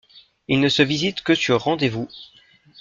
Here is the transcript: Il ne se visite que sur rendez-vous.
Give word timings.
Il 0.47 0.61
ne 0.61 0.67
se 0.67 0.81
visite 0.81 1.21
que 1.21 1.35
sur 1.35 1.61
rendez-vous. 1.61 2.09